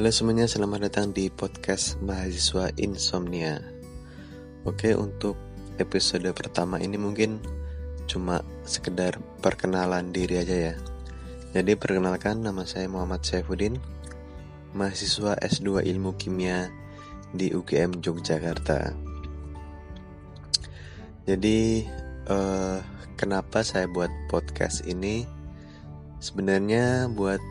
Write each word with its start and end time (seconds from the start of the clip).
Halo 0.00 0.16
semuanya, 0.16 0.48
selamat 0.48 0.88
datang 0.88 1.12
di 1.12 1.28
podcast 1.28 2.00
Mahasiswa 2.00 2.72
Insomnia. 2.80 3.60
Oke, 4.64 4.96
untuk 4.96 5.36
episode 5.76 6.24
pertama 6.32 6.80
ini 6.80 6.96
mungkin 6.96 7.36
cuma 8.08 8.40
sekedar 8.64 9.20
perkenalan 9.44 10.08
diri 10.08 10.40
aja 10.40 10.72
ya. 10.72 10.74
Jadi 11.52 11.76
perkenalkan 11.76 12.40
nama 12.40 12.64
saya 12.64 12.88
Muhammad 12.88 13.28
Saifuddin, 13.28 13.76
mahasiswa 14.72 15.36
S2 15.36 15.84
Ilmu 15.84 16.16
Kimia 16.16 16.72
di 17.36 17.52
UGM 17.52 18.00
Yogyakarta. 18.00 18.96
Jadi 21.28 21.84
eh, 22.24 22.78
kenapa 23.20 23.60
saya 23.60 23.84
buat 23.84 24.08
podcast 24.32 24.80
ini? 24.88 25.28
Sebenarnya 26.24 27.12
buat 27.12 27.44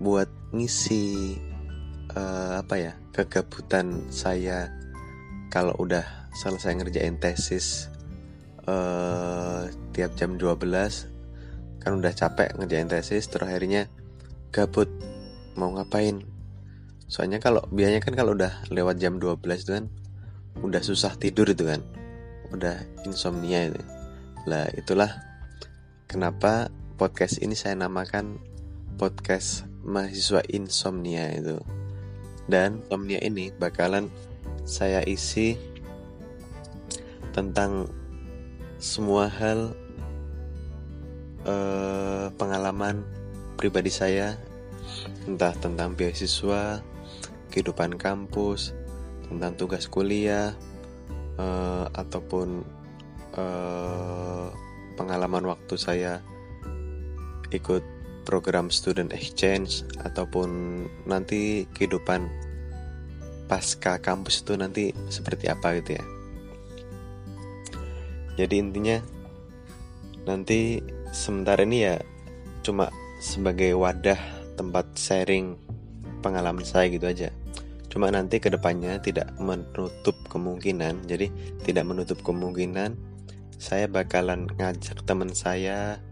buat 0.00 0.41
ngisi 0.52 1.36
uh, 2.14 2.60
apa 2.60 2.74
ya 2.76 2.92
kegabutan 3.12 4.08
saya 4.12 4.68
kalau 5.48 5.76
udah 5.80 6.28
selesai 6.32 6.80
ngerjain 6.80 7.20
tesis 7.20 7.92
uh, 8.68 9.68
tiap 9.92 10.16
jam 10.16 10.36
12 10.40 10.60
kan 11.82 11.92
udah 11.98 12.12
capek 12.14 12.54
ngerjain 12.56 12.88
tesis 12.88 13.26
terus 13.26 13.48
akhirnya 13.48 13.90
gabut 14.52 14.88
mau 15.56 15.72
ngapain? 15.72 16.24
Soalnya 17.08 17.40
kalau 17.40 17.60
biasanya 17.68 18.00
kan 18.00 18.14
kalau 18.16 18.32
udah 18.36 18.64
lewat 18.72 18.96
jam 19.00 19.20
12 19.20 19.40
itu 19.44 19.72
kan 19.76 19.86
udah 20.60 20.80
susah 20.84 21.16
tidur 21.16 21.48
itu 21.48 21.64
kan 21.64 21.80
udah 22.52 22.76
insomnia 23.08 23.68
itu. 23.68 23.82
Lah 24.48 24.68
itulah 24.76 25.10
kenapa 26.08 26.68
podcast 26.96 27.40
ini 27.40 27.56
saya 27.56 27.76
namakan 27.76 28.40
podcast 29.00 29.71
mahasiswa 29.82 30.42
insomnia 30.50 31.30
itu. 31.34 31.58
Dan 32.46 32.82
insomnia 32.86 33.22
ini 33.22 33.54
bakalan 33.54 34.10
saya 34.62 35.02
isi 35.06 35.58
tentang 37.34 37.90
semua 38.82 39.30
hal 39.30 39.74
eh, 41.46 42.26
pengalaman 42.34 43.06
pribadi 43.58 43.90
saya. 43.90 44.38
Entah 45.26 45.54
tentang 45.54 45.94
beasiswa 45.94 46.82
kehidupan 47.54 47.94
kampus 47.94 48.74
tentang 49.30 49.54
tugas 49.54 49.86
kuliah 49.86 50.54
eh, 51.38 51.86
ataupun 51.94 52.66
eh, 53.38 54.46
pengalaman 54.98 55.46
waktu 55.46 55.74
saya 55.78 56.20
ikut 57.52 58.01
program 58.22 58.70
student 58.70 59.10
exchange 59.10 59.86
ataupun 60.02 60.82
nanti 61.06 61.66
kehidupan 61.74 62.26
pasca 63.50 64.00
kampus 64.00 64.42
itu 64.46 64.56
nanti 64.56 64.96
seperti 65.12 65.50
apa 65.50 65.76
gitu 65.82 66.00
ya. 66.00 66.04
Jadi 68.40 68.54
intinya 68.56 68.96
nanti 70.24 70.80
sementara 71.12 71.66
ini 71.66 71.84
ya 71.84 72.00
cuma 72.64 72.88
sebagai 73.20 73.76
wadah 73.76 74.18
tempat 74.56 74.88
sharing 74.96 75.58
pengalaman 76.24 76.64
saya 76.64 76.88
gitu 76.88 77.06
aja. 77.10 77.28
Cuma 77.92 78.08
nanti 78.08 78.40
ke 78.40 78.48
depannya 78.48 78.96
tidak 79.04 79.36
menutup 79.36 80.16
kemungkinan, 80.32 81.04
jadi 81.04 81.28
tidak 81.60 81.84
menutup 81.84 82.24
kemungkinan 82.24 82.96
saya 83.62 83.86
bakalan 83.86 84.48
ngajak 84.58 85.06
teman 85.06 85.30
saya 85.30 86.02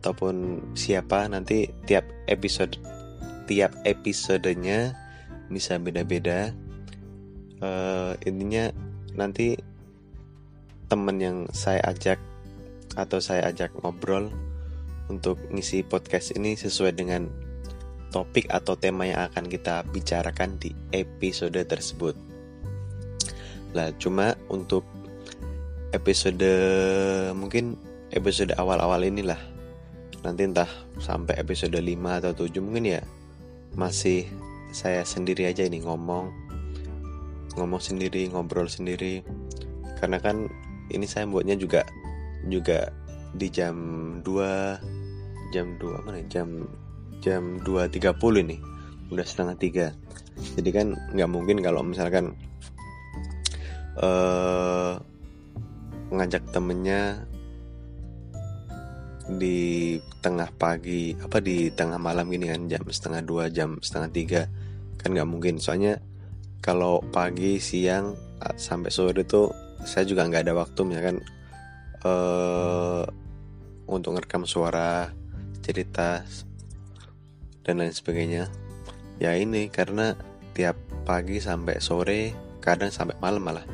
ataupun 0.00 0.64
siapa 0.72 1.28
nanti 1.28 1.68
tiap 1.84 2.08
episode 2.24 2.80
tiap 3.44 3.76
episodenya 3.84 4.96
bisa 5.52 5.76
beda-beda 5.76 6.56
uh, 7.60 8.16
intinya 8.24 8.72
nanti 9.12 9.60
temen 10.88 11.16
yang 11.20 11.38
saya 11.52 11.84
ajak 11.84 12.18
atau 12.98 13.22
saya 13.22 13.46
ajak 13.52 13.70
ngobrol 13.78 14.32
untuk 15.12 15.38
ngisi 15.52 15.84
podcast 15.86 16.34
ini 16.34 16.56
sesuai 16.56 16.96
dengan 16.96 17.30
topik 18.10 18.50
atau 18.50 18.74
tema 18.74 19.06
yang 19.06 19.30
akan 19.30 19.46
kita 19.46 19.86
bicarakan 19.94 20.58
di 20.58 20.74
episode 20.90 21.58
tersebut. 21.62 22.18
Lah, 23.70 23.94
cuma 24.02 24.34
untuk 24.50 24.82
episode 25.94 26.42
mungkin 27.38 27.78
episode 28.10 28.54
awal-awal 28.58 29.06
inilah 29.06 29.38
nanti 30.20 30.44
entah 30.44 30.68
sampai 31.00 31.40
episode 31.40 31.76
5 31.76 32.20
atau 32.20 32.32
7 32.36 32.60
mungkin 32.60 32.98
ya. 32.98 33.02
Masih 33.76 34.26
saya 34.70 35.02
sendiri 35.06 35.48
aja 35.48 35.64
ini 35.64 35.80
ngomong. 35.80 36.30
Ngomong 37.56 37.82
sendiri 37.82 38.28
ngobrol 38.30 38.68
sendiri. 38.68 39.24
Karena 39.98 40.20
kan 40.20 40.48
ini 40.90 41.06
saya 41.08 41.28
buatnya 41.28 41.56
juga 41.56 41.84
juga 42.48 42.92
di 43.36 43.46
jam 43.52 43.76
2 44.24 45.52
jam 45.54 45.66
2 45.78 46.04
mana 46.06 46.18
ya? 46.24 46.40
jam 46.40 46.48
jam 47.20 47.42
2.30 47.62 48.44
ini. 48.44 48.56
Udah 49.12 49.26
setengah 49.26 49.56
tiga. 49.60 49.86
Jadi 50.56 50.70
kan 50.72 50.96
nggak 51.12 51.30
mungkin 51.30 51.60
kalau 51.60 51.84
misalkan 51.84 52.32
uh, 54.00 54.96
ngajak 56.10 56.42
temennya 56.50 57.22
di 59.38 60.00
tengah 60.24 60.50
pagi 60.56 61.14
apa 61.20 61.38
di 61.38 61.70
tengah 61.70 62.00
malam 62.00 62.26
gini 62.26 62.50
kan 62.50 62.66
jam 62.66 62.82
setengah 62.88 63.22
dua 63.22 63.44
jam 63.52 63.78
setengah 63.78 64.10
tiga 64.10 64.42
kan 64.98 65.12
nggak 65.14 65.28
mungkin. 65.28 65.60
Soalnya 65.60 66.00
kalau 66.64 67.04
pagi 67.12 67.62
siang 67.62 68.16
sampai 68.56 68.90
sore 68.92 69.22
itu 69.22 69.52
saya 69.84 70.04
juga 70.04 70.24
nggak 70.28 70.48
ada 70.48 70.54
waktu 70.56 70.80
misalkan 70.84 71.18
uh, 72.04 73.04
untuk 73.88 74.16
ngerekam 74.16 74.44
suara 74.44 75.12
cerita 75.60 76.24
dan 77.64 77.80
lain 77.80 77.92
sebagainya. 77.92 78.48
Ya 79.20 79.36
ini 79.36 79.68
karena 79.68 80.16
tiap 80.56 80.76
pagi 81.04 81.40
sampai 81.40 81.80
sore 81.80 82.32
kadang 82.64 82.92
sampai 82.92 83.16
malam 83.20 83.44
malah. 83.44 83.64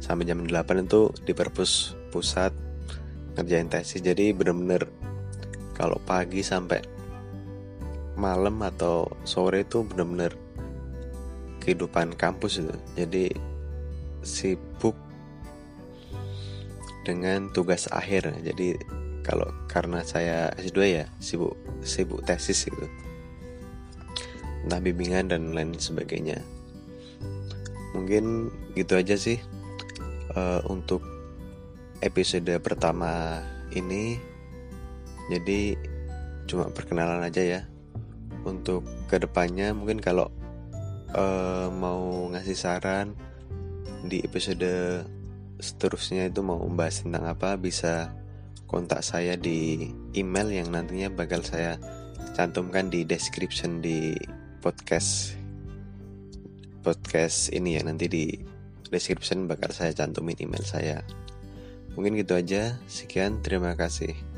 Sampai 0.00 0.24
jam 0.24 0.40
8 0.40 0.88
itu 0.88 1.12
di 1.28 1.36
perpus 1.36 1.92
pusat 2.08 2.69
ngerjain 3.36 3.70
tesis. 3.70 4.02
Jadi 4.02 4.34
bener-bener 4.34 4.88
kalau 5.76 5.96
pagi 6.04 6.44
sampai 6.44 6.82
malam 8.20 8.60
atau 8.60 9.08
sore 9.24 9.64
itu 9.64 9.80
bener-bener 9.86 10.36
kehidupan 11.62 12.16
kampus 12.16 12.60
itu. 12.60 12.76
Jadi 12.96 13.24
sibuk 14.20 14.96
dengan 17.04 17.48
tugas 17.52 17.88
akhir. 17.88 18.28
Jadi 18.44 18.76
kalau 19.24 19.48
karena 19.68 20.04
saya 20.04 20.52
S2 20.56 20.78
ya 20.84 21.04
sibuk 21.20 21.56
sibuk 21.84 22.24
tesis 22.24 22.68
gitu. 22.68 22.88
Entah 24.68 24.80
bimbingan 24.84 25.32
dan 25.32 25.56
lain 25.56 25.76
sebagainya. 25.76 26.44
Mungkin 27.96 28.52
gitu 28.76 29.00
aja 29.00 29.16
sih 29.16 29.40
uh, 30.36 30.60
untuk 30.68 31.19
episode 32.00 32.50
pertama 32.60 33.40
ini. 33.76 34.16
Jadi 35.30 35.76
cuma 36.48 36.72
perkenalan 36.72 37.22
aja 37.22 37.42
ya. 37.44 37.60
Untuk 38.42 38.88
ke 39.06 39.20
depannya 39.20 39.76
mungkin 39.76 40.00
kalau 40.00 40.32
uh, 41.12 41.68
mau 41.70 42.28
ngasih 42.32 42.56
saran 42.56 43.12
di 44.00 44.24
episode 44.24 45.04
seterusnya 45.60 46.32
itu 46.32 46.40
mau 46.40 46.56
membahas 46.56 47.04
tentang 47.04 47.28
apa 47.28 47.60
bisa 47.60 48.08
kontak 48.64 49.04
saya 49.04 49.36
di 49.36 49.92
email 50.16 50.48
yang 50.48 50.72
nantinya 50.72 51.12
bakal 51.12 51.44
saya 51.44 51.76
cantumkan 52.32 52.88
di 52.88 53.04
description 53.04 53.84
di 53.84 54.16
podcast 54.64 55.36
podcast 56.80 57.52
ini 57.52 57.76
ya. 57.76 57.84
Nanti 57.84 58.08
di 58.08 58.24
description 58.88 59.44
bakal 59.46 59.70
saya 59.70 59.92
cantumin 59.92 60.34
email 60.40 60.64
saya 60.64 61.04
Mungkin 61.98 62.16
gitu 62.18 62.38
aja. 62.38 62.78
Sekian, 62.86 63.42
terima 63.42 63.74
kasih. 63.74 64.29